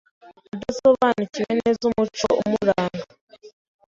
adasobanukiwe 0.53 1.51
neza 1.59 1.81
umuco 1.89 2.27
umuranga 2.43 3.03